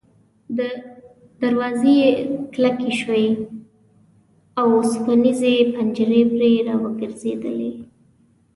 [1.41, 2.11] دروازې یې
[2.53, 3.47] کلکې شوې وې
[4.59, 7.85] او اوسپنیزې پنجرې پرې را ګرځېدلې وې.